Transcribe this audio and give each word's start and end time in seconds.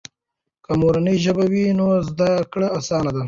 که 0.63 0.71
مورنۍ 0.81 1.15
ژبه 1.25 1.45
وي، 1.51 1.65
نو 1.79 1.85
زده 2.09 2.29
کړه 2.51 2.67
آسانه 2.79 3.11
ده. 3.15 3.19